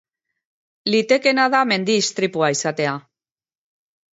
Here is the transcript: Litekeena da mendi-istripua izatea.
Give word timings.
Litekeena 0.93 1.45
da 1.55 1.61
mendi-istripua 1.73 2.51
izatea. 2.57 2.95